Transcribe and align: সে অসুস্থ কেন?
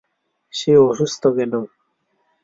সে 0.53 0.71
অসুস্থ 0.85 1.23
কেন? 1.37 1.53